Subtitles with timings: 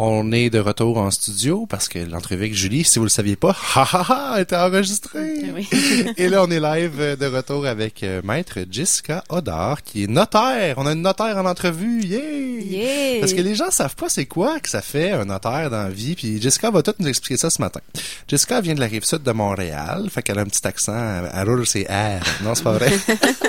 [0.00, 3.34] On est de retour en studio parce que l'entrevue avec Julie, si vous le saviez
[3.34, 5.50] pas, ha ha ha, était enregistrée.
[5.52, 5.68] Oui.
[6.16, 10.06] Et là, on est live euh, de retour avec euh, Maître Jessica Odar, qui est
[10.06, 10.74] notaire.
[10.76, 12.20] On a une notaire en entrevue, yeah!
[12.20, 13.18] Yeah!
[13.18, 15.90] Parce que les gens savent pas c'est quoi que ça fait un notaire dans la
[15.90, 17.80] vie, puis Jessica va tout nous expliquer ça ce matin.
[18.28, 21.48] Jessica vient de la rive sud de Montréal, fait qu'elle a un petit accent, elle
[21.48, 22.22] roule ses R.
[22.44, 22.96] Non, c'est pas vrai.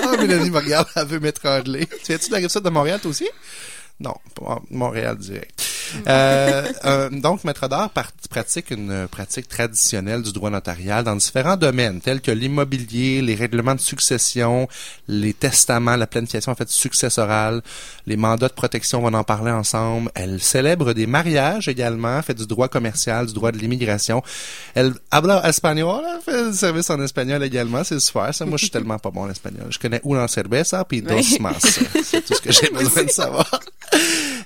[0.02, 1.86] oh, Mélanie me regarde, elle veut m'étrangler.
[1.86, 3.28] Tu viens-tu de la rive sud de Montréal, toi aussi?
[4.00, 5.69] Non, pas Montréal direct.
[6.06, 7.90] Euh, euh, donc, Maître d'art
[8.30, 13.74] pratique une pratique traditionnelle du droit notarial dans différents domaines, tels que l'immobilier, les règlements
[13.74, 14.68] de succession,
[15.08, 17.62] les testaments, la planification en fait successorale,
[18.06, 20.10] les mandats de protection, on va en parler ensemble.
[20.14, 24.22] Elle célèbre des mariages également, fait du droit commercial, du droit de l'immigration.
[24.74, 28.34] Elle habla espagnol, elle fait du service en espagnol également, c'est super.
[28.34, 29.66] Ça, moi, je suis tellement pas bon en espagnol.
[29.70, 31.36] Je connais una cerveza puis dos Oui.
[31.40, 31.58] mas.
[32.04, 33.60] C'est tout ce que j'ai besoin de savoir.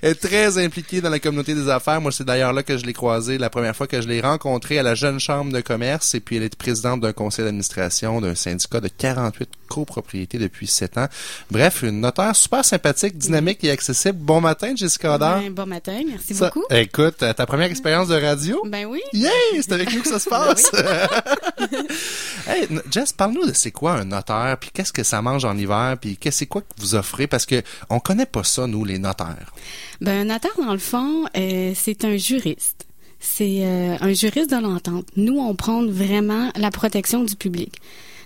[0.04, 1.98] Est très impliquée dans la communauté des affaires.
[1.98, 4.78] Moi, c'est d'ailleurs là que je l'ai croisée la première fois que je l'ai rencontrée
[4.78, 6.14] à la Jeune Chambre de commerce.
[6.14, 10.98] Et puis, elle est présidente d'un conseil d'administration d'un syndicat de 48 copropriétés depuis 7
[10.98, 11.08] ans.
[11.50, 14.18] Bref, une notaire super sympathique, dynamique et accessible.
[14.20, 15.40] Bon matin, Jessica Odar.
[15.40, 16.66] Ben, bon matin, merci Ça- beaucoup.
[16.70, 18.62] Écoute, euh, ta première expérience de radio?
[18.66, 19.00] Ben oui.
[19.14, 19.30] Yay!
[19.62, 20.70] C'est avec nous que ça se passe!
[22.46, 25.96] hey, Jess, parle-nous de c'est quoi un notaire, puis qu'est-ce que ça mange en hiver,
[26.00, 28.98] puis qu'est-ce c'est quoi que vous offrez, parce que on connaît pas ça, nous, les
[28.98, 29.52] notaires.
[30.00, 32.86] Ben, un notaire, dans le fond, euh, c'est un juriste.
[33.20, 35.06] C'est euh, un juriste de l'entente.
[35.16, 37.72] Nous, on prend vraiment la protection du public.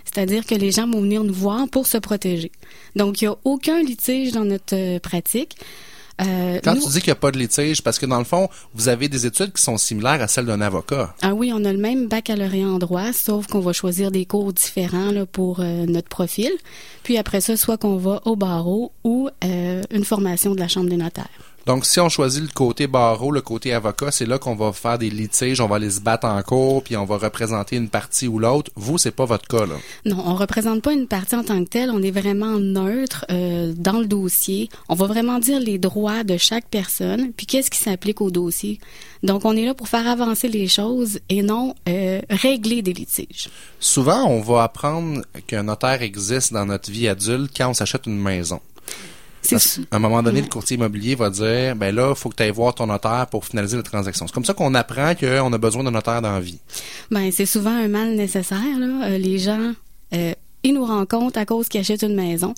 [0.03, 2.51] C'est-à-dire que les gens vont venir nous voir pour se protéger.
[2.95, 5.55] Donc, il n'y a aucun litige dans notre euh, pratique.
[6.21, 8.25] Euh, Quand nous- tu dis qu'il n'y a pas de litige, parce que dans le
[8.25, 11.15] fond, vous avez des études qui sont similaires à celles d'un avocat.
[11.21, 14.51] Ah oui, on a le même baccalauréat en droit, sauf qu'on va choisir des cours
[14.51, 16.51] différents là, pour euh, notre profil.
[17.03, 20.89] Puis après ça, soit qu'on va au barreau ou euh, une formation de la Chambre
[20.89, 21.29] des notaires.
[21.65, 24.97] Donc, si on choisit le côté barreau, le côté avocat, c'est là qu'on va faire
[24.97, 28.27] des litiges, on va aller se battre en cours, puis on va représenter une partie
[28.27, 28.71] ou l'autre.
[28.75, 29.75] Vous, c'est pas votre cas, là.
[30.05, 31.91] Non, on représente pas une partie en tant que telle.
[31.91, 34.69] On est vraiment neutre euh, dans le dossier.
[34.87, 38.79] On va vraiment dire les droits de chaque personne, puis qu'est-ce qui s'applique au dossier.
[39.23, 43.49] Donc, on est là pour faire avancer les choses et non euh, régler des litiges.
[43.79, 48.19] Souvent, on va apprendre qu'un notaire existe dans notre vie adulte quand on s'achète une
[48.19, 48.59] maison.
[49.49, 52.43] Parce qu'à un moment donné, le courtier immobilier va dire, ben là, faut que tu
[52.43, 54.27] ailles voir ton notaire pour finaliser la transaction.
[54.27, 56.59] C'est comme ça qu'on apprend qu'on a besoin d'un notaire dans la vie.
[57.09, 58.77] Ben, c'est souvent un mal nécessaire.
[58.77, 59.07] Là.
[59.07, 59.73] Euh, les gens,
[60.13, 60.33] euh,
[60.63, 62.53] ils nous rencontrent à cause qu'ils achètent une maison.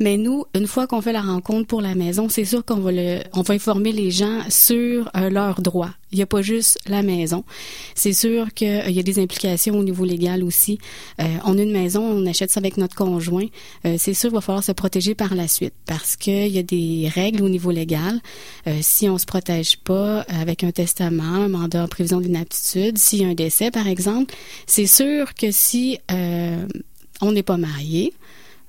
[0.00, 2.92] Mais nous, une fois qu'on fait la rencontre pour la maison, c'est sûr qu'on va
[2.92, 5.90] le, on va informer les gens sur euh, leurs droits.
[6.10, 7.44] Il n'y a pas juste la maison.
[7.94, 10.78] C'est sûr qu'il y a des implications au niveau légal aussi.
[11.20, 13.46] Euh, on a une maison, on achète ça avec notre conjoint.
[13.84, 16.62] Euh, c'est sûr qu'il va falloir se protéger par la suite parce qu'il y a
[16.62, 18.20] des règles au niveau légal.
[18.66, 23.22] Euh, si on se protège pas avec un testament, un mandat en prévision d'inaptitude, s'il
[23.22, 24.34] y a un décès, par exemple,
[24.66, 26.66] c'est sûr que si euh,
[27.20, 28.12] on n'est pas marié,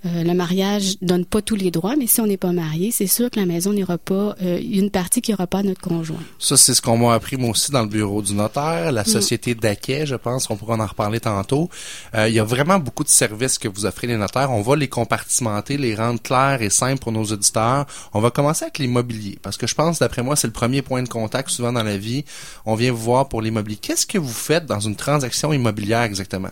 [0.06, 3.08] euh, le mariage donne pas tous les droits, mais si on n'est pas marié, c'est
[3.08, 6.20] sûr que la maison n'ira pas, euh, une partie qui n'ira pas à notre conjoint.
[6.40, 9.56] Ça, c'est ce qu'on m'a appris moi aussi dans le bureau du notaire, la société
[9.56, 11.70] d'Aquet, je pense qu'on pourra en reparler tantôt.
[12.16, 14.52] Euh, il y a vraiment beaucoup de services que vous offrez les notaires.
[14.52, 17.86] On va les compartimenter, les rendre clairs et simples pour nos auditeurs.
[18.14, 21.04] On va commencer avec l'immobilier, parce que je pense, d'après moi, c'est le premier point
[21.04, 22.24] de contact souvent dans la vie.
[22.66, 23.78] On vient vous voir pour l'immobilier.
[23.82, 26.52] Qu'est-ce que vous faites dans une transaction immobilière exactement?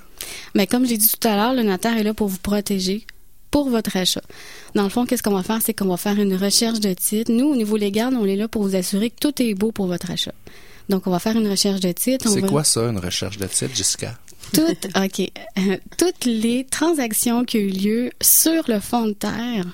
[0.53, 3.05] Mais comme j'ai dit tout à l'heure, le notaire est là pour vous protéger
[3.51, 4.21] pour votre achat.
[4.75, 5.59] Dans le fond, qu'est-ce qu'on va faire?
[5.63, 7.31] C'est qu'on va faire une recherche de titre.
[7.31, 9.87] Nous, au niveau légal, on est là pour vous assurer que tout est beau pour
[9.87, 10.33] votre achat.
[10.89, 12.29] Donc, on va faire une recherche de titre.
[12.29, 14.17] C'est va- quoi ça, une recherche de titre, Jessica?
[14.53, 15.31] toutes, OK.
[15.57, 19.65] Euh, toutes les transactions qui ont eu lieu sur le fond de terre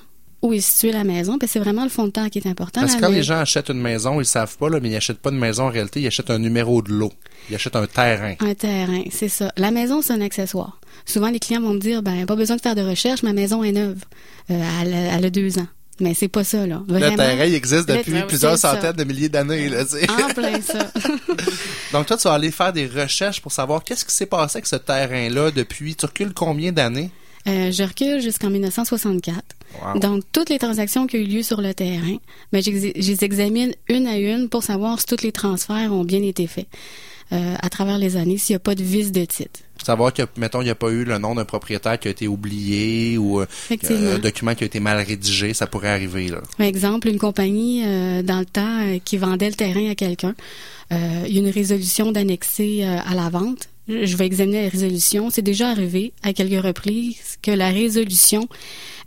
[0.43, 2.81] où est située la maison, c'est vraiment le fond de terre qui est important.
[2.81, 5.17] Parce que quand les gens achètent une maison, ils savent pas, là, mais ils achètent
[5.19, 7.13] pas une maison en réalité, ils achètent un numéro de lot.
[7.49, 8.35] Ils achètent un terrain.
[8.41, 9.51] Un terrain, c'est ça.
[9.57, 10.79] La maison, c'est un accessoire.
[11.05, 13.63] Souvent, les clients vont me dire, ben, pas besoin de faire de recherche, ma maison
[13.63, 14.03] est neuve.
[14.51, 15.67] Euh, elle, a- elle a deux ans.
[15.99, 16.81] Mais c'est pas ça, là.
[16.87, 18.73] Le terrain, il existe depuis terrain, plusieurs ça.
[18.73, 20.07] centaines de milliers d'années, là, tu sais.
[20.09, 20.91] En plein ça.
[21.93, 24.65] Donc, toi, tu vas aller faire des recherches pour savoir qu'est-ce qui s'est passé avec
[24.67, 27.11] ce terrain-là depuis, tu recules combien d'années?
[27.47, 29.43] Euh, je recule jusqu'en 1964.
[29.81, 29.99] Wow.
[29.99, 32.17] Donc, toutes les transactions qui ont eu lieu sur le terrain,
[32.51, 36.21] ben, je les examine une à une pour savoir si tous les transferts ont bien
[36.21, 36.67] été faits
[37.31, 39.59] euh, à travers les années, s'il n'y a pas de vice de titre.
[39.83, 42.27] Savoir que, mettons, il n'y a pas eu le nom d'un propriétaire qui a été
[42.27, 44.11] oublié ou euh, Effectivement.
[44.11, 46.41] un document qui a été mal rédigé, ça pourrait arriver, là.
[46.57, 50.35] Par exemple, une compagnie euh, dans le temps euh, qui vendait le terrain à quelqu'un,
[50.93, 53.67] euh, il y a une résolution d'annexer euh, à la vente.
[53.87, 55.29] Je vais examiner la résolution.
[55.29, 58.47] C'est déjà arrivé à quelques reprises que la résolution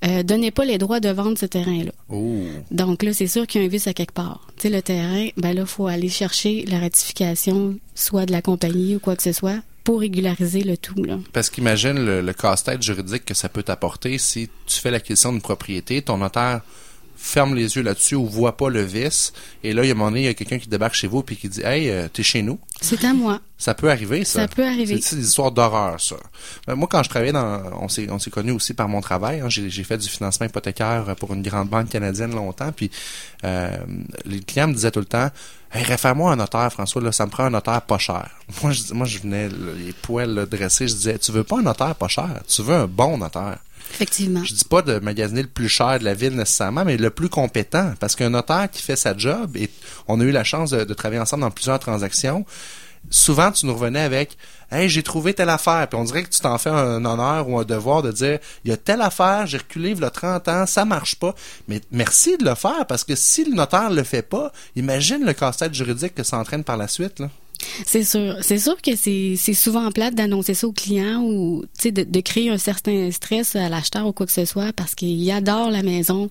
[0.05, 1.93] euh, donnait pas les droits de vendre ce terrain-là.
[2.09, 2.45] Oh.
[2.71, 4.47] Donc là, c'est sûr qu'il y a un vice à quelque part.
[4.57, 8.97] Tu sais, le terrain, ben là, faut aller chercher la ratification, soit de la compagnie
[8.97, 11.03] ou quoi que ce soit, pour régulariser le tout.
[11.03, 11.19] Là.
[11.33, 15.41] Parce qu'imagine le, le casse-tête juridique que ça peut t'apporter si tu fais l'acquisition d'une
[15.41, 16.61] propriété, ton notaire
[17.27, 19.33] ferme les yeux là-dessus ou voit pas le vice.
[19.65, 21.09] Et là, il y a un moment donné, il y a quelqu'un qui débarque chez
[21.09, 22.59] vous puis qui dit Hey, euh, t'es chez nous.
[22.81, 23.41] C'est à moi.
[23.59, 24.43] Ça peut arriver, ça.
[24.43, 25.01] Ça peut arriver.
[25.01, 26.17] C'est des histoires d'horreur, ça?
[26.67, 29.41] Ben, moi, quand je travaillais dans, on s'est, on s'est connus aussi par mon travail.
[29.41, 29.49] hein.
[29.49, 32.71] J'ai, j'ai fait du financement hypothécaire pour une grande banque canadienne longtemps.
[32.73, 32.91] Puis
[33.45, 33.71] euh,
[34.25, 35.31] les clients me disaient tout le temps,
[35.73, 37.01] hey, réfère-moi un notaire, François.
[37.03, 38.29] Là, ça me prend un notaire pas cher.
[38.63, 40.87] Moi, je, moi, je venais les poils là, dressés.
[40.87, 42.43] Je disais, tu veux pas un notaire pas cher?
[42.47, 43.59] Tu veux un bon notaire.
[43.93, 44.45] Effectivement.
[44.45, 47.29] Je dis pas de magasiner le plus cher de la ville nécessairement, mais le plus
[47.29, 47.95] compétent.
[48.01, 49.71] Parce qu'un notaire qui fait sa job, et
[50.09, 52.45] on a eu la chance de, travailler ensemble dans plusieurs transactions,
[53.11, 54.37] souvent tu nous revenais avec
[54.71, 55.87] Hey, j'ai trouvé telle affaire.
[55.89, 58.71] Puis on dirait que tu t'en fais un honneur ou un devoir de dire il
[58.71, 61.35] y a telle affaire, j'ai reculé il y a 30 ans, ça marche pas.
[61.69, 65.33] Mais merci de le faire parce que si le notaire le fait pas, imagine le
[65.33, 67.23] casse-tête juridique que ça entraîne par la suite.
[67.87, 68.37] C'est sûr.
[68.43, 72.21] C'est sûr que c'est souvent plate d'annoncer ça au client ou tu sais de, de
[72.21, 75.83] créer un certain stress à l'acheteur ou quoi que ce soit parce qu'il adore la
[75.83, 76.29] maison.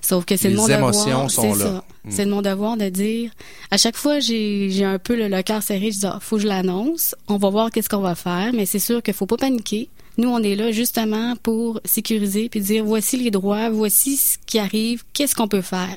[0.00, 1.30] Sauf que c'est Les mon émotions devoir.
[1.30, 1.64] sont c'est là.
[1.64, 1.84] ça.
[2.04, 2.10] Mm.
[2.10, 3.30] C'est de mon devoir de dire.
[3.70, 5.90] À chaque fois, j'ai j'ai un peu le, le cœur serré.
[5.92, 7.14] Je dis ah, faut que je l'annonce.
[7.28, 8.50] On va voir qu'est-ce qu'on va faire.
[8.54, 9.88] Mais c'est sûr qu'il faut pas paniquer.
[10.18, 14.58] Nous, on est là justement pour sécuriser puis dire voici les droits, voici ce qui
[14.58, 15.96] arrive, qu'est-ce qu'on peut faire.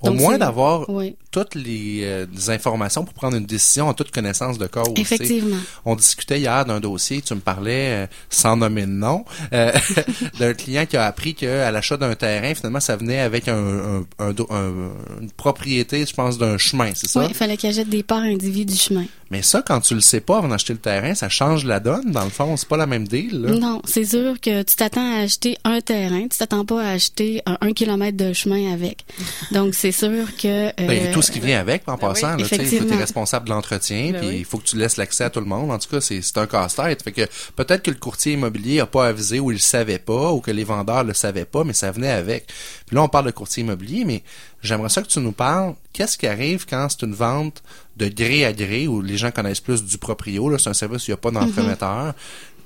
[0.00, 4.12] Au Donc, moins d'avoir Oui, toutes les, euh, informations pour prendre une décision en toute
[4.12, 4.88] connaissance de cause.
[4.96, 5.56] effectivement.
[5.84, 9.72] On discutait hier d'un dossier, tu me parlais, euh, sans nommer de nom, euh,
[10.38, 14.06] d'un client qui a appris qu'à l'achat d'un terrain, finalement, ça venait avec un, un-
[14.20, 17.20] un do- un- une propriété, je pense, d'un chemin, c'est ça?
[17.20, 19.04] Oui, il fallait qu'il achète des parts individuelles du chemin.
[19.30, 22.12] Mais ça, quand tu le sais pas avant d'acheter le terrain, ça change la donne,
[22.12, 22.56] dans le fond.
[22.56, 23.50] C'est pas la même deal, là.
[23.50, 27.42] Non, c'est sûr que tu t'attends à acheter un terrain, tu t'attends pas à acheter
[27.44, 29.04] un, un kilomètre de chemin avec.
[29.52, 32.42] Donc c'est sûr que euh, Ben, tout ce qui vient avec, en ben passant, oui,
[32.42, 34.36] là, tu es responsable de l'entretien, Ben puis oui.
[34.40, 35.70] il faut que tu laisses l'accès à tout le monde.
[35.70, 37.02] En tout cas, c'est c'est un casse-tête.
[37.02, 37.22] Fait que
[37.56, 40.50] peut-être que le courtier immobilier a pas avisé ou il le savait pas, ou que
[40.50, 42.46] les vendeurs le savaient pas, mais ça venait avec.
[42.86, 44.22] Puis là, on parle de courtier immobilier, mais
[44.62, 45.74] j'aimerais ça que tu nous parles.
[45.92, 47.62] Qu'est-ce qui arrive quand c'est une vente
[47.96, 51.02] de gré à gré, où les gens connaissent plus du proprio, là, c'est un service
[51.02, 52.14] où il n'y a pas d'entremetteur.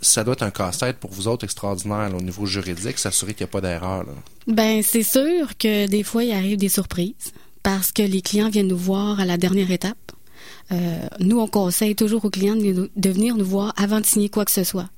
[0.05, 3.51] Ça doit être un casse-tête pour vous autres extraordinaire au niveau juridique, s'assurer qu'il n'y
[3.51, 4.05] a pas d'erreur.
[4.49, 7.33] ben c'est sûr que des fois il arrive des surprises
[7.63, 10.13] parce que les clients viennent nous voir à la dernière étape.
[10.73, 14.45] Euh, nous on conseille toujours aux clients de, venir nous voir avant de signer quoi
[14.45, 14.91] que ce soit.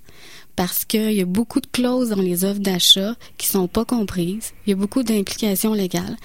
[0.56, 4.52] Parce qu'il y a beaucoup de clauses dans les offres d'achat qui sont pas comprises.
[4.66, 6.16] Il y a beaucoup d'implications légales.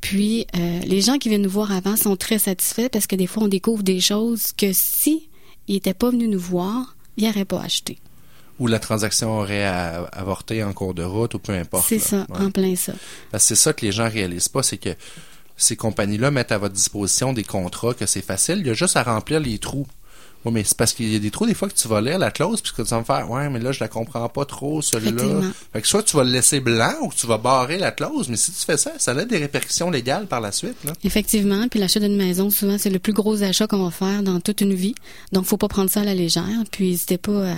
[0.00, 3.26] Puis, euh, les gens qui viennent nous voir avant sont très satisfaits parce que des
[3.26, 5.28] fois, on découvre des choses que si
[5.68, 7.98] n'étaient pas venus nous voir, ils n'auraient pas acheté.
[8.62, 9.64] Ou la transaction aurait
[10.12, 11.86] avorté en cours de route, ou peu importe.
[11.88, 12.46] C'est ça, Ouais.
[12.46, 12.92] en plein ça.
[13.32, 14.90] Parce que c'est ça que les gens réalisent pas, c'est que
[15.56, 18.96] ces compagnies-là mettent à votre disposition des contrats, que c'est facile, il y a juste
[18.96, 19.86] à remplir les trous.
[20.44, 22.18] Oui, mais c'est parce qu'il y a des trous, des fois, que tu vas lire
[22.18, 24.44] la clause, puis que tu vas me faire, ouais, mais là, je la comprends pas
[24.44, 25.40] trop, celui-là.
[25.72, 28.28] Fait que soit tu vas le laisser blanc, ou que tu vas barrer la clause,
[28.28, 30.92] mais si tu fais ça, ça a des répercussions légales par la suite, là.
[31.04, 34.40] Effectivement, puis l'achat d'une maison, souvent, c'est le plus gros achat qu'on va faire dans
[34.40, 34.94] toute une vie.
[35.32, 36.44] Donc, faut pas prendre ça à la légère.
[36.72, 37.56] Puis, n'hésitez pas à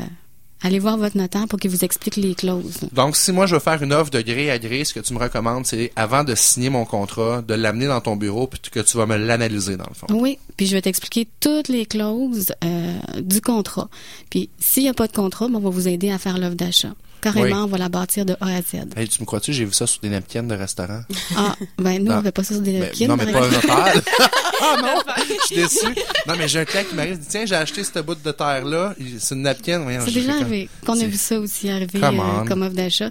[0.64, 2.80] aller voir votre notaire pour qu'il vous explique les clauses.
[2.92, 5.12] Donc, si moi je veux faire une offre de gré à gré, ce que tu
[5.14, 8.80] me recommandes, c'est avant de signer mon contrat, de l'amener dans ton bureau, puis que
[8.80, 10.06] tu vas me l'analyser dans le fond.
[10.10, 13.88] Oui, puis je vais t'expliquer toutes les clauses euh, du contrat.
[14.30, 16.56] Puis, s'il n'y a pas de contrat, ben, on va vous aider à faire l'offre
[16.56, 16.94] d'achat.
[17.20, 17.62] Carrément, Oui.
[17.64, 18.84] on va la bâtir de A à Z.
[18.96, 21.00] Hey, tu me crois-tu, j'ai vu ça sur des napkins de restaurant?
[21.34, 22.18] Ah, ben nous, Non.
[22.18, 24.02] on fait pas ça sur des Ben, napkins, non, mais pas un notaire.
[24.60, 25.86] ah non, je suis déçu.
[26.28, 28.30] Non, mais j'ai un client qui m'arrive, il dit, tiens, j'ai acheté cette bout de
[28.30, 29.82] terre-là, c'est une napkin.
[30.04, 33.10] C'est déjà fait arrivé qu'on a vu ça aussi arriver euh, comme offre d'achat.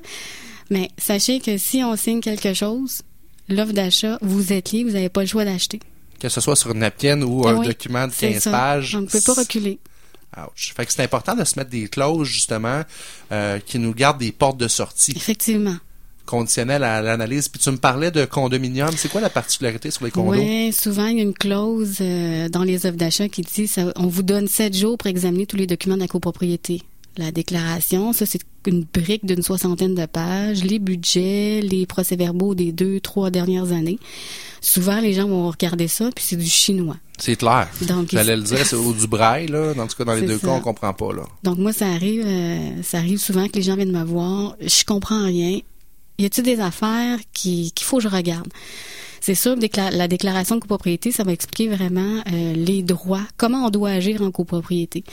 [0.70, 3.02] Mais sachez que si on signe quelque chose,
[3.50, 5.80] l'offre d'achat, vous êtes lié, vous n'avez pas le choix d'acheter.
[6.20, 8.52] Que ce soit sur une napkin ou un oui, document de C'est 15 ça.
[8.52, 8.96] pages.
[8.96, 9.78] On ne peut pas reculer.
[10.38, 10.74] Ouch.
[10.76, 12.82] Fait que c'est important de se mettre des clauses, justement,
[13.32, 15.76] euh, qui nous gardent des portes de sortie Effectivement.
[16.26, 17.50] conditionnelles à l'analyse.
[17.50, 18.90] Puis tu me parlais de condominium.
[18.98, 20.32] C'est quoi la particularité sur les condos?
[20.40, 23.92] Oui, souvent, il y a une clause euh, dans les offres d'achat qui dit ça,
[23.96, 26.82] on vous donne sept jours pour examiner tous les documents de la copropriété.
[27.18, 32.72] La déclaration, ça, c'est une brique d'une soixantaine de pages, les budgets, les procès-verbaux des
[32.72, 34.00] deux, trois dernières années.
[34.62, 36.98] Souvent, les gens vont regarder ça, puis c'est du chinois.
[37.20, 37.68] C'est clair.
[37.82, 39.74] Donc, J'allais le dire, c'est au du braille, là.
[39.78, 40.48] En tout cas, dans les deux ça.
[40.48, 41.24] cas, on comprend pas, là.
[41.44, 44.84] Donc moi, ça arrive, euh, ça arrive souvent que les gens viennent me voir, je
[44.86, 45.60] comprends rien.
[46.18, 48.48] Y a-t-il des affaires qui qu'il faut que je regarde?
[49.26, 49.56] C'est sûr,
[49.94, 54.22] la déclaration de copropriété, ça va expliquer vraiment euh, les droits, comment on doit agir
[54.22, 55.06] en copropriété,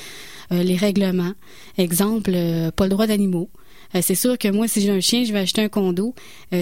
[0.50, 1.30] euh, les règlements.
[1.78, 3.50] Exemple, euh, pas le droit d'animaux.
[4.02, 6.12] c'est sûr que moi, si j'ai un chien, je vais acheter un condo.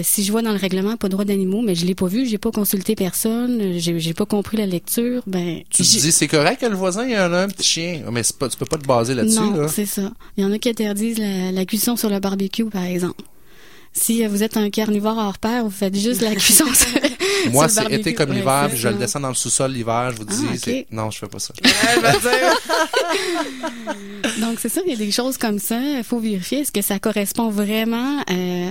[0.03, 2.27] si je vois dans le règlement pas le droit d'animaux, mais je l'ai pas vu,
[2.27, 5.63] j'ai pas consulté personne, j'ai, j'ai pas compris la lecture, ben.
[5.71, 8.47] Tu te dis, c'est correct que le voisin ait un, petit chien, mais c'est pas,
[8.47, 10.11] tu peux pas te baser là-dessus, non, c'est ça.
[10.37, 13.23] Il y en a qui interdisent la, la cuisson sur le barbecue, par exemple.
[13.91, 16.65] Si vous êtes un carnivore hors pair, vous faites juste la cuisson.
[17.51, 20.85] Moi, c'est été comme l'hiver, je le descends dans le sous-sol l'hiver, je vous dis,
[20.91, 21.53] ah, non, je fais pas ça.
[24.41, 25.79] Donc, c'est ça, il y a des choses comme ça.
[25.79, 28.69] Il faut vérifier, est-ce que ça correspond vraiment euh,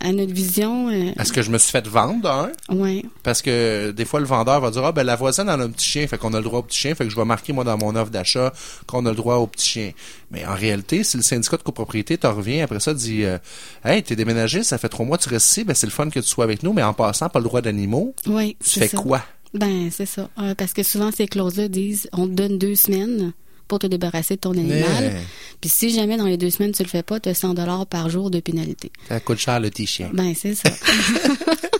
[0.00, 0.88] à notre vision.
[0.88, 2.50] Euh, Est-ce que je me suis fait vendre hein?
[2.68, 3.04] Oui.
[3.22, 5.88] Parce que des fois, le vendeur va dire, ah, ben, la voisine a un petit
[5.88, 7.64] chien, fait qu'on a le droit au petit chien, fait que je vais marquer, moi,
[7.64, 8.52] dans mon offre d'achat,
[8.86, 9.92] qu'on a le droit au petit chien.
[10.30, 13.38] Mais en réalité, si le syndicat de copropriété te revient après ça, dit, euh,
[13.84, 16.20] hey, t'es déménagé, ça fait trois mois, tu restes ici, ben, c'est le fun que
[16.20, 18.14] tu sois avec nous, mais en passant, pas le droit d'animaux.
[18.26, 18.56] Oui.
[18.64, 19.22] Tu fais quoi?
[19.54, 20.28] Ben, c'est ça.
[20.38, 23.32] Euh, parce que souvent, ces clauses-là disent, on te donne deux semaines
[23.68, 25.12] pour te débarrasser de ton animal.
[25.60, 27.86] Puis si jamais dans les deux semaines tu le fais pas, tu as 100 dollars
[27.86, 28.90] par jour de pénalité.
[29.08, 30.10] Ça coûte cher le petit chien.
[30.12, 30.70] Ben c'est ça.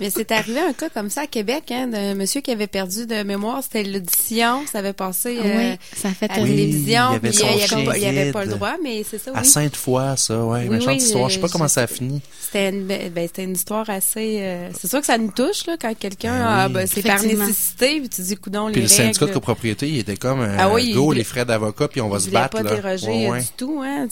[0.01, 3.07] Mais c'est arrivé un cas comme ça à Québec, hein, d'un monsieur qui avait perdu
[3.07, 3.63] de mémoire.
[3.63, 7.11] C'était l'audition, ça avait passé euh, ça fait à la télévision.
[7.13, 9.33] il, avait il, avait pas, le droit, mais c'est ça.
[9.33, 9.39] Oui.
[9.39, 10.69] À Sainte-Foy, ça, ouais.
[10.69, 11.29] Oui, histoire.
[11.29, 12.21] Je sais pas comment ça a fini.
[12.41, 14.39] C'était une, ben, ben, c'était une histoire assez.
[14.41, 17.23] Euh, c'est sûr que ça nous touche là quand quelqu'un ben a, ben, c'est par
[17.23, 20.57] nécessité, puis tu dis coudon les Puis le syndicat de copropriété, il était comme euh,
[20.59, 22.61] ah, oui, go, les frais d'avocat, puis on va se battre.
[22.61, 23.81] pas déroger du tout.
[23.85, 24.09] Hein?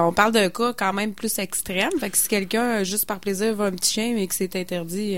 [0.00, 1.92] on parle d'un cas quand même plus extrême.
[1.98, 5.16] Fait que si quelqu'un juste par plaisir veut un petit chien mais que c'est interdit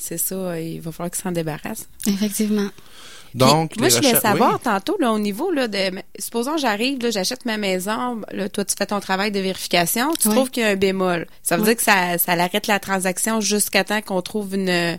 [0.00, 1.88] c'est ça, il va falloir qu'il s'en débarrasse.
[2.06, 2.70] Effectivement.
[3.34, 5.78] Donc, moi, je voulais savoir tantôt, là, au niveau là, de.
[6.18, 10.28] Supposons j'arrive, là, j'achète ma maison, là, toi, tu fais ton travail de vérification, tu
[10.28, 11.26] trouves qu'il y a un bémol.
[11.42, 14.98] Ça veut dire que ça, ça arrête la transaction jusqu'à temps qu'on trouve une.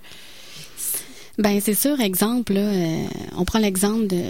[1.38, 4.22] Ben c'est sûr, exemple, là, euh, on prend l'exemple de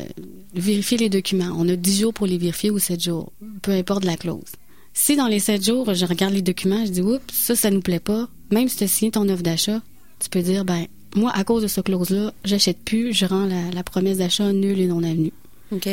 [0.54, 1.54] vérifier les documents.
[1.58, 3.32] On a 10 jours pour les vérifier ou 7 jours,
[3.62, 4.52] peu importe la clause.
[4.94, 7.82] Si dans les 7 jours, je regarde les documents, je dis, oups, ça, ça nous
[7.82, 9.82] plaît pas, même si tu as signé ton offre d'achat,
[10.20, 13.84] tu peux dire, ben, moi, à cause de ce clause-là, j'achète plus, je rends la,
[13.84, 15.34] promesse d'achat nulle et non avenue.
[15.72, 15.90] OK.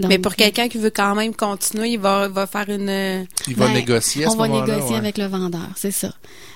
[0.00, 3.26] mais pour quelqu'un qui veut quand même continuer, il va, va faire une.
[3.46, 4.62] Il va ben, négocier à ce moment-là.
[4.62, 6.12] On va négocier avec le vendeur, c'est ça.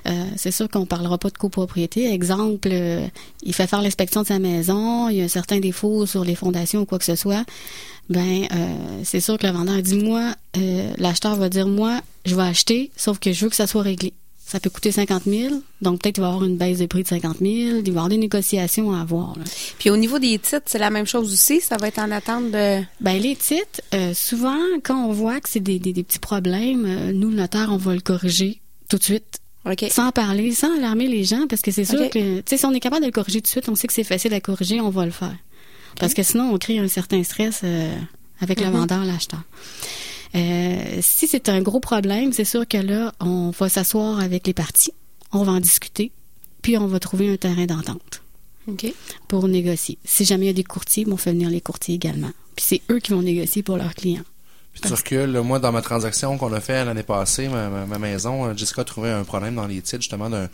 [0.07, 2.13] Euh, c'est sûr qu'on parlera pas de copropriété.
[2.13, 3.07] Exemple, euh,
[3.43, 6.35] il fait faire l'inspection de sa maison, il y a un certain défaut sur les
[6.35, 7.45] fondations ou quoi que ce soit.
[8.11, 10.35] Ben, euh, c'est sûr que le vendeur dit moi,
[10.99, 14.13] l'acheteur va dire moi, je vais acheter, sauf que je veux que ça soit réglé
[14.47, 15.55] ça peut coûter 50 000.
[15.81, 17.49] Donc, peut-être qu'il va y avoir une baisse de prix de 50 000.
[17.49, 19.35] Il va y avoir des négociations à avoir.
[19.79, 21.61] Puis, au niveau des titres, c'est la même chose aussi.
[21.61, 22.83] Ça va être en attente de...
[23.01, 27.13] Ben les titres, euh, souvent, quand on voit que c'est des, des, petits problèmes, euh,
[27.13, 29.41] nous, le notaire, on va le corriger tout de suite.
[29.89, 32.73] Sans parler, sans alarmer les gens, parce que c'est sûr que, tu sais, si on
[32.73, 34.79] est capable de le corriger tout de suite, on sait que c'est facile à corriger,
[34.83, 35.35] on va le faire.
[35.99, 37.97] Parce que sinon, on crée un certain stress euh,
[38.41, 38.73] avec le mm-hmm.
[38.73, 39.43] vendeur, l'acheteur.
[40.35, 44.55] Euh, si c'est un gros problème, c'est sûr que là, on va s'asseoir avec les
[44.55, 44.93] parties,
[45.33, 46.11] on va en discuter,
[46.63, 48.23] puis on va trouver un terrain d'entente
[49.29, 49.99] pour négocier.
[50.05, 52.31] Si jamais il y a des courtiers, on fait venir les courtiers également.
[52.57, 54.25] Puis c'est eux qui vont négocier pour leurs clients.
[54.73, 58.47] Puis tu recules, moi, dans ma transaction qu'on a fait l'année passée, ma, ma, maison,
[58.47, 60.49] euh, Jessica a trouvé un problème dans les titres, justement, d'un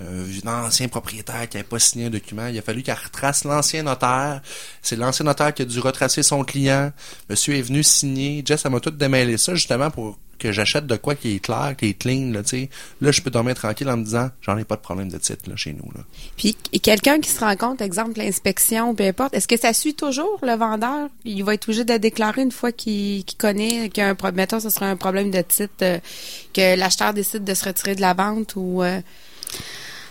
[0.00, 2.46] un ancien propriétaire qui n'avait pas signé un document.
[2.48, 4.40] Il a fallu qu'elle retrace l'ancien notaire.
[4.82, 6.92] C'est l'ancien notaire qui a dû retracer son client.
[7.28, 8.42] Monsieur est venu signer.
[8.44, 11.74] Jess, ça m'a tout démêlé ça, justement, pour que j'achète de quoi qui est clair,
[11.78, 12.40] qui est clean, là,
[13.00, 15.48] Là, je peux dormir tranquille en me disant, j'en ai pas de problème de titre,
[15.48, 16.02] là, chez nous, là.
[16.36, 20.38] Puis, quelqu'un qui se rend compte, exemple, l'inspection, peu importe, est-ce que ça suit toujours
[20.42, 21.08] le vendeur?
[21.24, 24.36] Il va être obligé de déclarer une fois qu'il connaît qu'il y a un problème,
[24.36, 25.98] mettons, ce serait un problème de titre, euh,
[26.52, 29.00] que l'acheteur décide de se retirer de la vente ou, euh,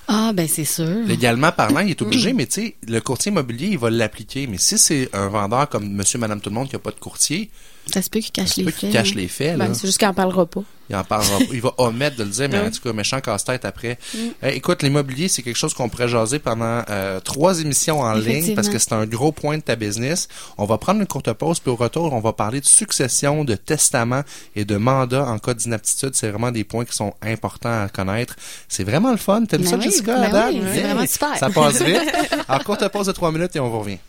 [0.07, 1.05] ah, ben c'est sûr.
[1.05, 4.47] Légalement parlant, il est obligé, mais tu sais, le courtier immobilier, il va l'appliquer.
[4.47, 6.99] Mais si c'est un vendeur comme monsieur, madame, tout le monde qui n'a pas de
[6.99, 7.49] courtier,
[7.85, 9.57] ça se peut qu'il cache, les, faits, cache les faits.
[9.57, 10.63] Ben, c'est juste qu'il n'en parlera pas.
[10.89, 13.65] Il en parlera Il va omettre de le dire, mais en tout cas, méchant casse-tête
[13.65, 13.97] après.
[14.13, 14.47] Mm.
[14.47, 18.69] écoute, l'immobilier, c'est quelque chose qu'on pourrait jaser pendant euh, trois émissions en ligne parce
[18.69, 20.27] que c'est un gros point de ta business.
[20.57, 23.55] On va prendre une courte pause, puis au retour, on va parler de succession, de
[23.55, 24.23] testament
[24.55, 26.11] et de mandat en cas d'inaptitude.
[26.13, 28.35] C'est vraiment des points qui sont importants à connaître.
[28.67, 29.45] C'est vraiment le fun.
[29.45, 30.29] T'aimes ben ça, Jessica?
[30.29, 31.37] Ben c'est vraiment super.
[31.37, 32.01] Ça passe vite.
[32.47, 33.99] Alors, courte pause de trois minutes et on vous revient.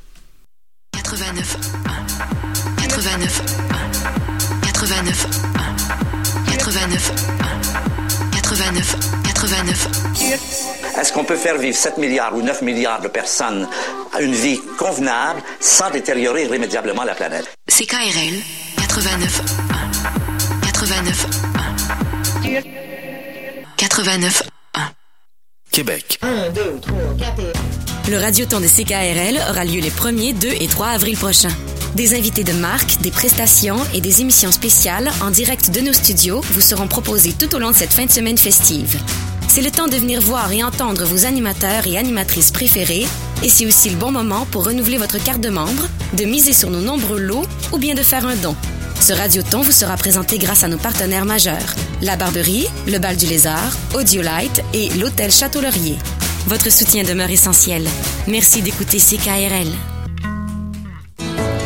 [0.92, 1.83] 89
[3.14, 3.42] 89
[4.62, 5.26] 89
[6.50, 7.12] 89
[8.32, 9.88] 89 89
[10.98, 13.68] Est-ce qu'on peut faire vivre 7 milliards ou 9 milliards de personnes
[14.12, 17.46] à une vie convenable sans détériorer irrémédiablement la planète?
[17.68, 18.34] C'est KRL
[18.78, 19.42] 89
[20.62, 21.26] 89
[23.76, 24.42] 89
[25.70, 26.18] Québec.
[26.22, 27.73] 1 2 3 4
[28.06, 31.56] Le Radioton de CKRL aura lieu les 1er, 2 et 3 avril prochains.
[31.94, 36.42] Des invités de marque, des prestations et des émissions spéciales en direct de nos studios
[36.42, 38.98] vous seront proposés tout au long de cette fin de semaine festive.
[39.48, 43.06] C'est le temps de venir voir et entendre vos animateurs et animatrices préférés
[43.42, 46.68] et c'est aussi le bon moment pour renouveler votre carte de membre, de miser sur
[46.68, 48.54] nos nombreux lots ou bien de faire un don.
[49.00, 53.26] Ce radioton vous sera présenté grâce à nos partenaires majeurs, la Barberie, le Bal du
[53.26, 55.96] Lézard, Audiolite et l'Hôtel Château-Laurier.
[56.46, 57.86] Votre soutien demeure essentiel.
[58.26, 59.68] Merci d'écouter CKRL.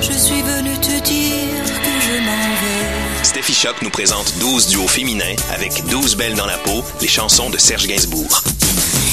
[0.01, 3.25] Je suis venu te dire que je m'en vais.
[3.25, 7.51] Steffi Choc nous présente 12 duos féminins avec 12 belles dans la peau, les chansons
[7.51, 8.45] de Serge Gainsbourg.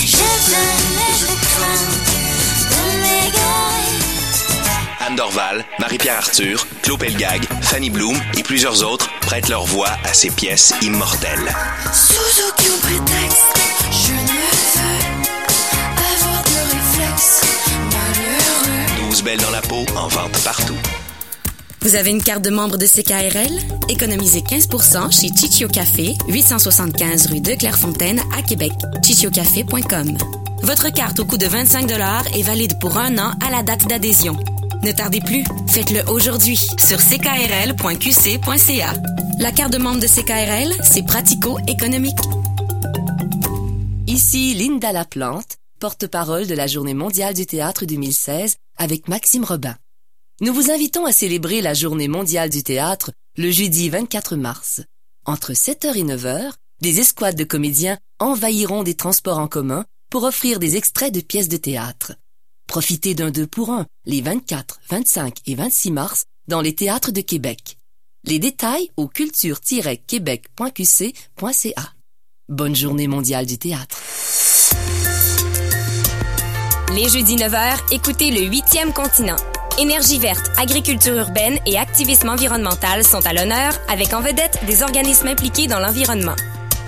[0.05, 0.17] Je.
[5.07, 10.13] Anne Dorval, Marie-Pierre Arthur, Claude Pelgag, Fanny Bloom et plusieurs autres prêtent leur voix à
[10.13, 11.53] ces pièces immortelles.
[11.93, 12.34] Sous
[20.45, 20.77] partout.
[21.81, 23.59] Vous avez une carte de membre de CKRL?
[23.89, 28.71] Économisez 15% chez Chichio Café, 875 rue de Clairefontaine à Québec.
[29.03, 30.17] chichiocafé.com.
[30.61, 31.91] Votre carte au coût de 25
[32.35, 34.37] est valide pour un an à la date d'adhésion.
[34.83, 38.93] Ne tardez plus, faites-le aujourd'hui sur ckrl.qc.ca.
[39.39, 42.19] La carte de membre de CKRL, c'est pratico-économique.
[44.07, 49.75] Ici Linda Laplante, porte-parole de la Journée mondiale du théâtre 2016 avec Maxime Robin.
[50.41, 54.81] Nous vous invitons à célébrer la Journée mondiale du théâtre le jeudi 24 mars.
[55.25, 56.51] Entre 7h et 9h,
[56.81, 61.47] des escouades de comédiens envahiront des transports en commun pour offrir des extraits de pièces
[61.47, 62.15] de théâtre.
[62.67, 67.21] Profitez d'un deux pour un les 24, 25 et 26 mars dans les théâtres de
[67.21, 67.77] Québec.
[68.25, 71.93] Les détails au culture-québec.qc.ca.
[72.49, 74.01] Bonne journée mondiale du théâtre.
[76.93, 79.37] Les jeudis 9h, écoutez le 8e continent.
[79.77, 85.27] Énergie verte, agriculture urbaine et activisme environnemental sont à l'honneur avec en vedette des organismes
[85.27, 86.35] impliqués dans l'environnement.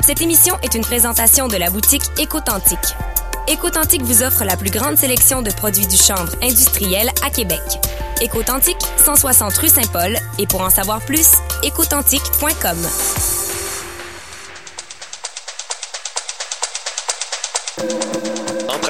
[0.05, 2.95] Cette émission est une présentation de la boutique Écotantique.
[3.49, 7.61] Écotantique vous offre la plus grande sélection de produits du chanvre industriel à Québec.
[8.21, 11.27] Écotantique, 160 rue Saint-Paul et pour en savoir plus,
[11.63, 13.36] écotantique.com.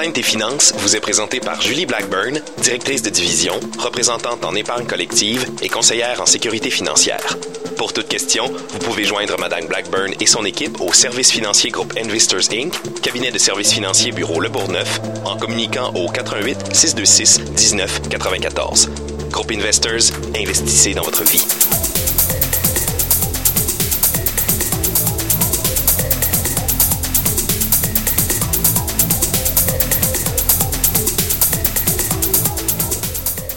[0.07, 4.85] Entraîne tes finances vous est présenté par Julie Blackburn, directrice de division, représentante en épargne
[4.85, 7.37] collective et conseillère en sécurité financière.
[7.75, 11.93] Pour toute question, vous pouvez joindre Madame Blackburn et son équipe au service financier groupe
[11.97, 18.07] Investors Inc., cabinet de services financiers bureau Le Bourgneuf, en communiquant au 88 626 19
[18.07, 18.89] 94.
[19.31, 21.45] Groupe Investors, investissez dans votre vie.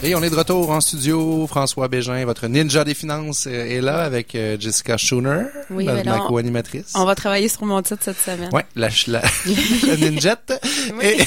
[0.03, 1.45] Et on est de retour en studio.
[1.45, 6.01] François Bégin, votre ninja des finances, euh, est là avec euh, Jessica Schooner, Oui, ma,
[6.01, 6.93] là, ma co-animatrice.
[6.95, 8.49] On va travailler sur mon titre cette semaine.
[8.51, 9.21] Ouais, la, la,
[9.87, 10.59] la ninjette.
[11.03, 11.17] Et,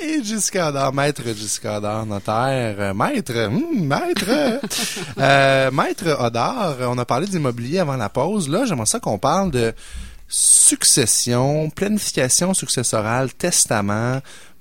[0.00, 4.58] et Jessica Adard, maître Jessica Adard, notaire, euh, maître, hum, maître,
[5.18, 8.48] euh, maître Adard, on a parlé d'immobilier avant la pause.
[8.48, 9.72] Là, j'aimerais ça qu'on parle de
[10.26, 14.14] succession, planification successorale, testament.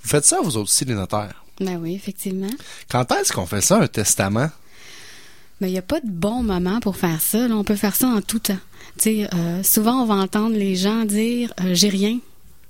[0.03, 1.43] Vous faites ça, vous autres aussi, les notaires?
[1.59, 2.49] Ben oui, effectivement.
[2.89, 4.49] Quand est-ce qu'on fait ça, un testament?
[5.59, 7.47] Mais il n'y a pas de bon moment pour faire ça.
[7.47, 7.55] là.
[7.55, 8.59] On peut faire ça en tout temps.
[8.97, 12.19] Tu sais, euh, souvent, on va entendre les gens dire euh, J'ai rien.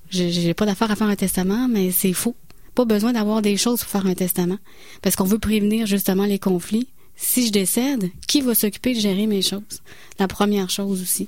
[0.10, 2.36] J'ai j'ai pas d'affaire à faire un testament, mais c'est faux.
[2.76, 4.58] Pas besoin d'avoir des choses pour faire un testament.
[5.02, 6.88] Parce qu'on veut prévenir justement les conflits.
[7.18, 9.82] Si je décède, qui va s'occuper de gérer mes choses?
[10.20, 11.28] La première chose aussi.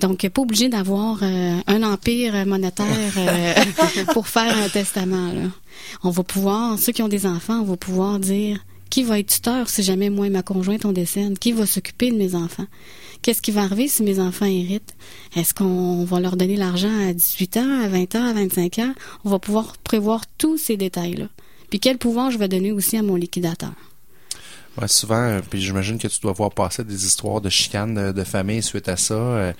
[0.00, 3.54] Donc, pas obligé d'avoir euh, un empire monétaire euh,
[4.12, 5.32] pour faire un testament.
[5.32, 5.48] Là.
[6.02, 9.28] On va pouvoir, ceux qui ont des enfants, on va pouvoir dire qui va être
[9.28, 12.66] tuteur si jamais moi et ma conjointe on décède, qui va s'occuper de mes enfants?
[13.22, 14.94] Qu'est-ce qui va arriver si mes enfants héritent?
[15.34, 18.94] Est-ce qu'on va leur donner l'argent à 18 ans, à 20 ans, à 25 ans?
[19.24, 21.28] On va pouvoir prévoir tous ces détails-là.
[21.70, 23.72] Puis quel pouvoir je vais donner aussi à mon liquidateur?
[24.80, 28.12] Ouais, souvent, euh, puis j'imagine que tu dois voir passer des histoires de chicanes de,
[28.12, 29.14] de famille suite à ça.
[29.14, 29.52] Euh,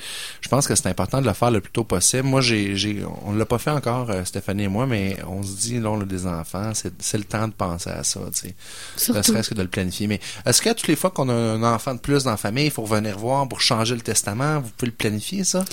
[0.42, 2.24] je pense que c'est important de le faire le plus tôt possible.
[2.24, 5.56] Moi, j'ai, j'ai, on l'a pas fait encore, euh, Stéphanie et moi, mais on se
[5.56, 8.54] dit, là, on a des enfants, c'est, c'est le temps de penser à ça, tu
[8.98, 9.12] sais.
[9.14, 10.06] Ne serait-ce que de le planifier.
[10.06, 12.66] Mais est-ce que toutes les fois qu'on a un enfant de plus dans la famille,
[12.66, 15.64] il faut revenir voir pour changer le testament, vous pouvez le planifier, ça?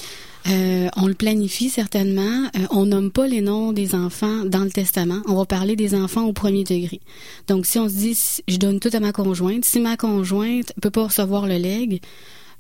[0.48, 2.50] Euh, on le planifie certainement.
[2.56, 5.22] Euh, on nomme pas les noms des enfants dans le testament.
[5.28, 7.00] On va parler des enfants au premier degré.
[7.48, 10.74] Donc, si on se dit, si je donne tout à ma conjointe, si ma conjointe
[10.82, 12.02] peut pas recevoir le legs,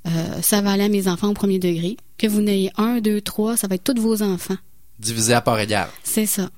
[0.07, 1.97] euh, ça va aller à mes enfants au premier degré.
[2.17, 4.57] Que vous n'ayez un, deux, trois, ça va être tous vos enfants.
[4.99, 5.89] Divisé à part égale.
[6.03, 6.49] C'est ça.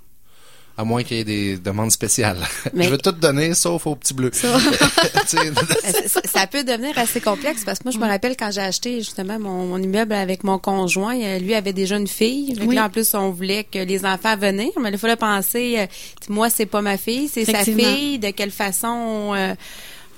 [0.78, 2.38] À moins qu'il y ait des demandes spéciales.
[2.74, 4.30] Mais- Je veux tout donner, sauf au petit bleu.
[5.26, 9.00] Ça, ça peut devenir assez complexe parce que moi, je me rappelle quand j'ai acheté
[9.00, 12.56] justement mon, mon immeuble avec mon conjoint, euh, lui avait déjà une fille.
[12.66, 12.76] Oui.
[12.76, 15.86] là, en plus, on voulait que les enfants venaient, mais il fallait penser, euh,
[16.30, 19.56] moi, c'est pas ma fille, c'est sa fille, de quelle façon euh,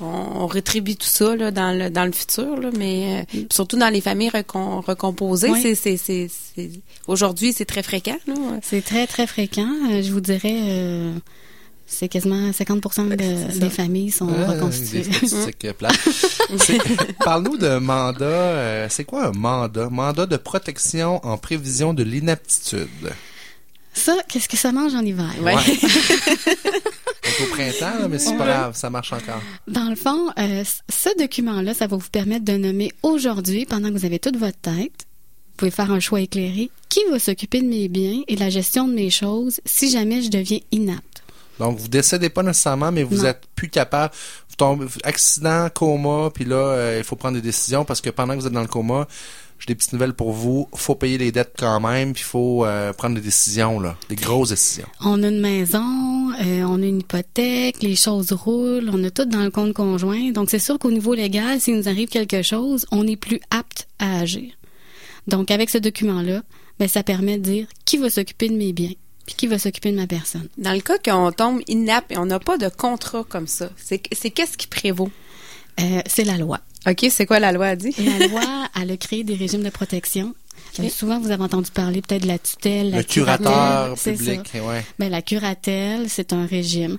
[0.01, 2.57] on, on rétribue tout ça là, dans, le, dans le futur.
[2.57, 5.59] Là, mais euh, surtout dans les familles recom- recomposées, Oui.
[5.61, 6.71] c'est, c'est, c'est, c'est-
[7.07, 8.17] aujourd'hui, c'est très fréquent.
[8.27, 8.35] Là.
[8.63, 9.69] C'est très, très fréquent.
[9.91, 11.13] Euh, Je vous dirais, euh,
[11.85, 12.81] c'est quasiment 50
[13.15, 14.99] de- des familles sont Ah, reconstituées.
[15.01, 15.73] Des statistiques euh,
[17.23, 18.25] Parle-nous de mandat.
[18.25, 19.89] euh, c'est quoi un mandat?
[19.89, 22.87] Mandat de protection en prévision de l'inaptitude.
[23.93, 25.33] Ça, qu'est-ce que ça mange en hiver?
[25.41, 25.55] Ouais.
[27.41, 29.41] Au printemps, là, mais c'est pas grave, ça marche encore.
[29.67, 33.93] Dans le fond, euh, ce document-là, ça va vous permettre de nommer aujourd'hui, pendant que
[33.93, 37.67] vous avez toute votre tête, vous pouvez faire un choix éclairé, qui va s'occuper de
[37.67, 41.23] mes biens et de la gestion de mes choses si jamais je deviens inapte.
[41.59, 43.25] Donc, vous décédez pas nécessairement, mais vous Non.
[43.25, 44.13] êtes plus capable.
[44.49, 48.35] Vous tombez, accident, coma, puis là, euh, il faut prendre des décisions parce que pendant
[48.35, 49.07] que vous êtes dans le coma,
[49.59, 50.67] j'ai des petites nouvelles pour vous.
[50.75, 54.15] faut payer les dettes quand même, puis il faut euh, prendre des décisions, là, des
[54.15, 54.87] grosses décisions.
[55.01, 59.25] On a une maison, euh, on a une hypothèque, les choses roulent, on a tout
[59.25, 60.31] dans le compte conjoint.
[60.31, 63.87] Donc, c'est sûr qu'au niveau légal, s'il nous arrive quelque chose, on n'est plus apte
[63.99, 64.53] à agir.
[65.27, 66.43] Donc, avec ce document-là,
[66.79, 68.93] ben, ça permet de dire qui va s'occuper de mes biens,
[69.25, 70.47] puis qui va s'occuper de ma personne.
[70.57, 74.01] Dans le cas qu'on tombe inapte et on n'a pas de contrat comme ça, c'est,
[74.11, 75.11] c'est qu'est-ce qui prévaut?
[75.79, 76.59] Euh, c'est la loi.
[76.89, 77.93] OK, c'est quoi la loi a dit?
[78.03, 80.33] La loi, elle a créé des régimes de protection.
[80.79, 84.63] Euh, souvent, vous avez entendu parler peut-être de la tutelle, la le curateur public, ça.
[84.63, 84.85] ouais.
[84.99, 86.97] Ben, la curatelle, c'est un régime.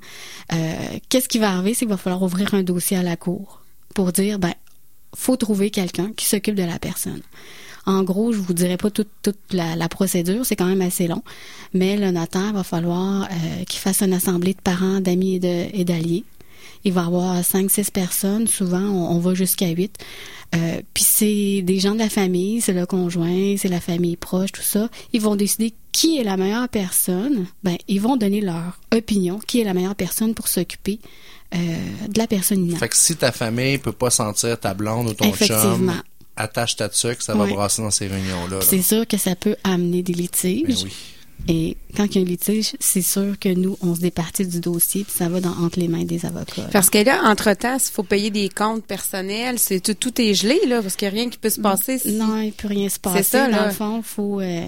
[0.53, 0.75] Euh,
[1.09, 1.75] Qu'est-ce qui va arriver?
[1.75, 3.63] C'est qu'il va falloir ouvrir un dossier à la cour
[3.95, 4.53] pour dire, ben,
[5.17, 7.21] faut trouver quelqu'un qui s'occupe de la personne.
[7.87, 11.07] En gros, je vous dirai pas toute, toute la, la procédure, c'est quand même assez
[11.07, 11.23] long,
[11.73, 15.67] mais le notaire va falloir euh, qu'il fasse une assemblée de parents, d'amis et de-
[15.73, 16.25] et d'alliés.
[16.85, 18.47] Il va y avoir cinq, six personnes.
[18.47, 19.97] Souvent, on, on va jusqu'à huit.
[20.55, 24.51] Euh, Puis c'est des gens de la famille, c'est le conjoint, c'est la famille proche,
[24.53, 24.89] tout ça.
[25.13, 27.47] Ils vont décider qui est la meilleure personne.
[27.63, 31.01] Ben, ils vont donner leur opinion, qui est la meilleure personne pour s'occuper
[31.55, 31.59] euh,
[32.09, 32.81] de la personne inapte.
[32.81, 35.93] Fait que si ta famille peut pas sentir ta blonde ou ton Effectivement.
[35.93, 36.03] chum,
[36.37, 38.57] attache ta tuque, ça va brasser dans ces réunions-là.
[38.57, 38.63] là.
[38.63, 40.67] C'est sûr que ça peut amener des litiges.
[40.67, 40.93] Ben oui.
[41.47, 44.61] Et quand il y a un litige, c'est sûr que nous, on se départit du
[44.61, 46.63] dossier, puis ça va dans, entre les mains des avocats.
[46.63, 46.69] là.
[46.73, 50.59] Parce que là, entre-temps, s'il faut payer des comptes personnels, c'est tout, tout est gelé,
[50.67, 51.99] là, parce qu'il n'y a rien qui peut se passer.
[51.99, 53.23] si- Non, il peut rien se passer.
[53.23, 53.67] ça, Dans là.
[53.69, 54.41] le fond, faut.
[54.41, 54.67] euh,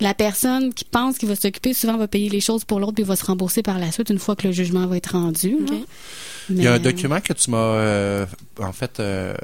[0.00, 3.04] La personne qui pense qu'il va s'occuper, souvent va payer les choses pour l'autre puis
[3.04, 5.56] va se rembourser par la suite une fois que le jugement va être rendu.
[6.50, 8.26] Il y a un document que tu m'as euh,
[8.58, 9.34] en fait euh,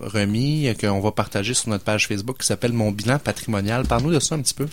[0.00, 3.86] remis, euh, qu'on va partager sur notre page Facebook qui s'appelle Mon bilan patrimonial.
[3.86, 4.66] Parle-nous de ça un petit peu.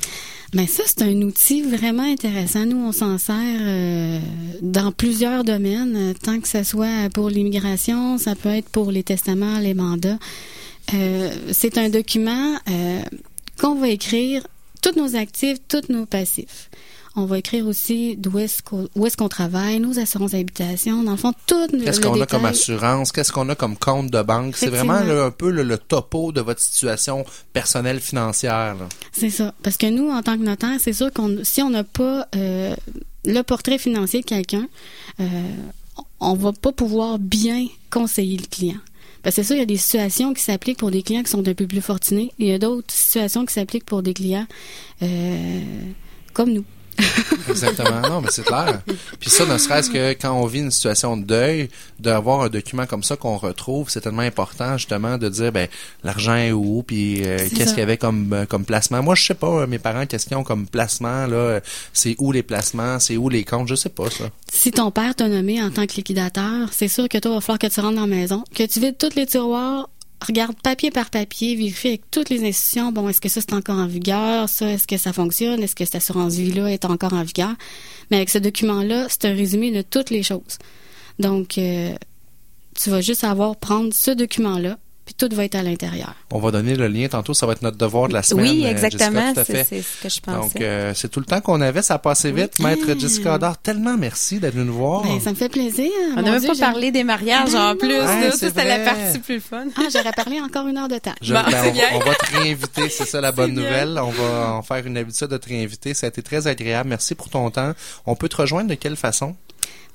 [0.54, 2.66] Mais ça, c'est un outil vraiment intéressant.
[2.66, 4.20] Nous, on s'en sert euh,
[4.62, 9.04] dans plusieurs domaines, euh, tant que ce soit pour l'immigration, ça peut être pour les
[9.04, 10.20] testaments, les mandats.
[10.94, 13.02] Euh, c'est un document euh,
[13.58, 14.46] qu'on va écrire
[14.82, 16.70] tous nos actifs, tous nos passifs.
[17.16, 21.12] On va écrire aussi d'où est-ce qu'on où est-ce qu'on travaille, nos assurances d'habitation, dans
[21.12, 23.12] le fond, tout Qu'est-ce qu'on a comme assurance?
[23.12, 24.56] Qu'est-ce qu'on a comme compte de banque?
[24.58, 27.24] C'est vraiment là, un peu le, le topo de votre situation
[27.54, 28.76] personnelle financière.
[29.12, 29.54] C'est ça.
[29.62, 32.76] Parce que nous, en tant que notaire, c'est sûr qu'on si on n'a pas euh,
[33.26, 34.68] le portrait financier de quelqu'un,
[35.20, 35.26] euh,
[36.20, 38.80] on va pas pouvoir bien conseiller le client.
[39.22, 41.32] Parce que c'est sûr, il y a des situations qui s'appliquent pour des clients qui
[41.32, 42.32] sont un peu plus fortunés.
[42.40, 44.48] Il y a d'autres situations qui s'appliquent pour des clients
[45.02, 45.62] euh,
[46.34, 46.66] comme nous.
[47.50, 48.02] Exactement.
[48.02, 48.82] non, mais c'est clair.
[49.20, 52.86] Puis ça, ne serait-ce que quand on vit une situation de deuil, d'avoir un document
[52.86, 55.68] comme ça qu'on retrouve, c'est tellement important justement de dire ben
[56.04, 59.02] l'argent est où, puis euh, qu'est-ce qu'il y avait comme euh, comme placement.
[59.04, 59.48] Moi, je sais pas.
[59.62, 61.60] euh, Mes parents, qu'est-ce qu'ils ont comme placement là
[61.94, 64.26] C'est où les placements C'est où les comptes Je sais pas ça.
[64.52, 67.42] Si ton père t'a nommé en tant que liquidateur, c'est sûr que toi, il va
[67.42, 69.90] falloir que tu rentres dans la maison, que tu vides tous les tiroirs,
[70.24, 73.78] regarde papier par papier, vérifie avec toutes les institutions, bon, est-ce que ça c'est encore
[73.78, 77.54] en vigueur, ça, est-ce que ça fonctionne, est-ce que cette assurance-vie-là est encore en vigueur?
[78.10, 80.58] Mais avec ce document-là, c'est un résumé de toutes les choses.
[81.20, 81.94] Donc, euh,
[82.76, 86.14] tu vas juste avoir prendre ce document-là, puis tout va être à l'intérieur.
[86.32, 87.34] On va donner le lien tantôt.
[87.34, 88.46] Ça va être notre devoir de la semaine.
[88.50, 89.34] Oui, euh, exactement.
[89.36, 90.38] C'est ce que je pensais.
[90.40, 91.82] Donc, euh, c'est tout le temps qu'on avait.
[91.82, 92.60] Ça a passé vite.
[92.60, 95.04] Maître Jessica Adar, tellement merci d'être venue nous voir.
[95.04, 95.90] Ben, ça me fait plaisir.
[96.18, 97.92] On n'a même pas parlé des mariages Ben en plus.
[98.32, 99.66] c'est c'était la partie plus fun.
[99.76, 101.14] Ah, j'aurais parlé encore une heure de temps.
[101.22, 101.88] Je- Bon, ben, on, bien.
[101.96, 103.64] on va te réinviter, c'est ça la bonne bien.
[103.64, 104.00] nouvelle.
[104.02, 105.94] On va en faire une habitude de te réinviter.
[105.94, 106.90] Ça a été très agréable.
[106.90, 107.74] Merci pour ton temps.
[108.06, 109.36] On peut te rejoindre de quelle façon?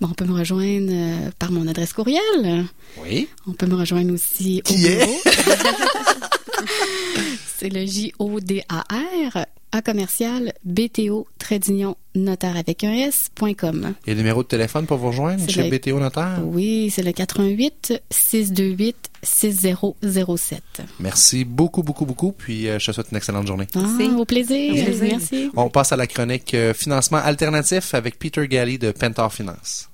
[0.00, 2.66] Bon, on peut me rejoindre euh, par mon adresse courriel.
[3.02, 3.28] Oui.
[3.48, 4.98] On peut me rejoindre aussi au Qui est?
[4.98, 5.20] bureau.
[7.59, 13.94] C'est le J-O-D-A-R à commercial BTO Trédignon notaire avec un S.com.
[14.07, 16.40] Et le numéro de téléphone pour vous rejoindre chez le- BTO Notaire?
[16.44, 20.62] Oui, c'est le 88 628 6007.
[21.00, 22.33] Merci beaucoup, beaucoup, beaucoup.
[22.33, 23.66] Puis euh, je te souhaite une excellente journée.
[23.74, 23.81] Ah,
[24.16, 24.72] au plaisir.
[24.72, 25.09] Au plaisir.
[25.18, 25.50] Merci.
[25.57, 29.88] On passe à la chronique euh, financement alternatif avec Peter Galley de Pentar Finance.